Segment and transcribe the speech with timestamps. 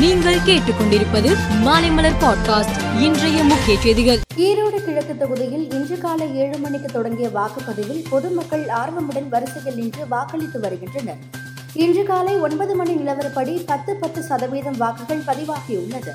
[0.00, 4.20] நீங்கள் கேட்டுக்கொண்டிருப்பது மாலைமலர் பாட்காஸ்ட் இன்றைய முக்கிய செய்திகள்.
[4.36, 11.16] ஈரோடு கிழக்கு தொகுதியில் இன்று காலை ஏழு மணிக்கு தொடங்கிய வாக்குப்பதிவில் பொதுமக்கள் ஆர்வமுடன் வரிசையில் நின்று வாக்களித்து வருகின்றனர்.
[11.72, 16.10] இன்று காலை ஒன்பது மணி நிலவரப்படி பத்து பத்து சதவீதம் வாக்குகள் பதிவாகியுள்ளது.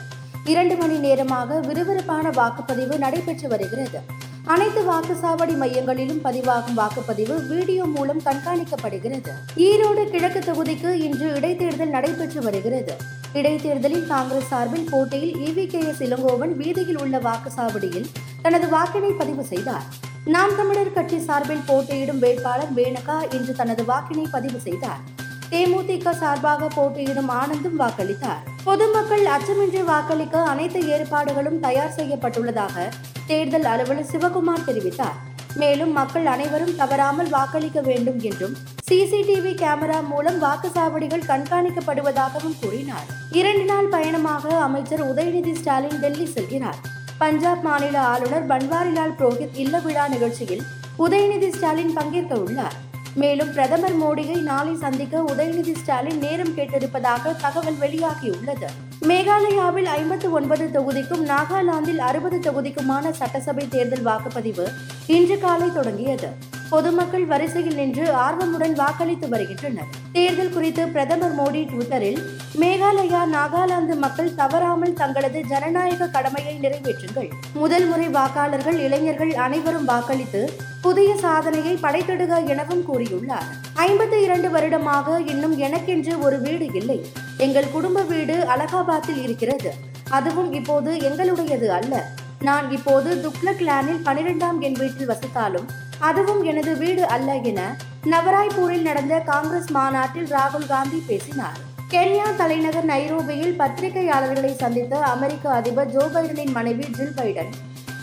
[0.45, 3.99] இரண்டு மணி நேரமாக விறுவிறுப்பான வாக்குப்பதிவு நடைபெற்று வருகிறது.
[4.45, 9.29] அனைத்து வாக்குச்சாவடி மையங்களிலும் பதிவாகும் வாக்குப்பதிவு வீடியோ மூலம் கண்காணிக்கப்படுகிறது.
[9.57, 12.95] ஈரோடு கிழக்கு தொகுதிக்கு இன்று இடைத்தேர்தல் நடைபெற்று வருகிறது.
[13.33, 15.87] இடைத்தேர்தலில் காங்கிரஸ் சார்பில் போட்டியில் இவி கே.
[15.87, 16.03] எஸ்.
[16.03, 18.05] இளங்கோவன் வீதியில் உள்ள வாக்குச்சாவடியில்
[18.41, 19.83] தனது வாக்கினை பதிவு செய்தார்.
[20.25, 25.21] நாம் தமிழர் கட்சி சார்பில் போட்டியிடும் வேட்பாளர் மேனகா இன்று தனது வாக்கினை பதிவு செய்தார்.
[25.49, 28.41] தேமுதிக சார்பாக போட்டியிடும் ஆனந்தும் வாக்களித்தார்.
[28.63, 32.89] பொதுமக்கள் அச்சமின்றி வாக்களிக்க அனைத்து ஏற்பாடுகளும் தயார் செய்யப்பட்டுள்ளதாக
[33.27, 35.32] தேர்தல் அலுவலர் சிவகுமார் தெரிவித்தார்.
[35.55, 38.55] மேலும் மக்கள் அனைவரும் தவறாமல் வாக்களிக்க வேண்டும் என்றும்
[38.91, 43.05] சிசிடிவி கேமரா மூலம் வாக்குச்சாவடிகள் கண்காணிக்கப்படுவதாகவும் கூறினார்.
[43.31, 46.79] இரண்டு நாள் பயணமாக அமைச்சர் உதயநிதி ஸ்டாலின் டெல்லி செல்கிறார்.
[47.17, 50.63] பஞ்சாப் மாநில ஆளுநர் பன்வாரிலால் புரோஹித் இல்ல விழா நிகழ்ச்சியில்
[50.99, 52.73] உதயநிதி ஸ்டாலின் பங்கேற்க உள்ளார்.
[53.15, 58.67] மேலும் பிரதமர் மோடியை நாளை சந்திக்க உதயநிதி ஸ்டாலின் நேரம் கேட்டிருப்பதாக தகவல் வெளியாகியுள்ளது.
[59.09, 64.65] மேகாலயாவில் ஐம்பத்து ஒன்பது தொகுதிக்கும் நாகாலாந்தில் அறுபது தொகுதிக்குமான சட்டசபை தேர்தல் வாக்குப்பதிவு
[65.07, 66.29] இன்று காலை தொடங்கியது.
[66.69, 69.89] பொதுமக்கள் வரிசையில் நின்று ஆர்வமுடன் வாக்களித்து வருகின்றனர்.
[70.11, 72.21] தேர்தல் குறித்து பிரதமர் மோடி ட்விட்டரில்
[72.59, 77.29] மேகாலயா நாகாலாந்து மக்கள் தவறாமல் தங்களது ஜனநாயக கடமையை நிறைவேற்றுங்கள்.
[77.53, 83.51] முதல் முறை வாக்காளர்கள் இளைஞர்கள் அனைவரும் வாக்களித்து புதிய சாதனையை படைத்திடுக எனவும் கூறியுள்ளார்.
[83.75, 87.05] ஐம்பத்தி இரண்டு வருடமாக இன்னும் எனக்கென்று ஒரு வீடு இல்லை.
[87.37, 89.73] எங்கள் குடும்ப வீடு அலகாபாத்தில் இருக்கிறது.
[90.09, 92.05] அதுவும் இப்போது எங்களுடையது அல்ல.
[92.41, 95.67] நான் இப்போது துக்லக் லேனில் பனிரெண்டாம் என் வீட்டில் வசித்தாலும்
[95.99, 101.57] அதுவும் எனது வீடு அல்ல என நவராய்பூரில் நடந்த காங்கிரஸ் மாநாட்டில் ராகுல் காந்தி பேசினார்.
[101.89, 107.51] கென்யா தலைநகர் நைரோபியில் பத்திரிகையாளர்களை சந்தித்த அமெரிக்க அதிபர் ஜோ பைடனின் மனைவி ஜில் பைடன்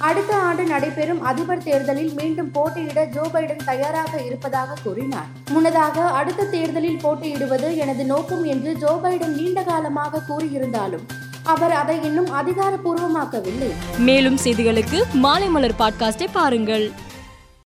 [0.01, 5.27] அடுத்த ஆண்டு நடைபெறும் அதிபர் தேர்தலில் மீண்டும் போட்டியிட ஜோ பைடன் தயாராக இருப்பதாக கூறினார்.
[5.51, 11.05] முன்னதாக அடுத்த தேர்தலில் போட்டியிடுவது எனது நோக்கம் என்று ஜோ பைடன் நீண்ட காலமாக கூறியிருந்தாலும்
[11.43, 13.71] அவர் அதை இன்னும் அதிகாரப்பூர்வமாக்கவில்லை.
[13.99, 16.93] மேலும் செய்திகளுக்கு மாலைமலர் பாட்காஸ்டை பாருங்கள்.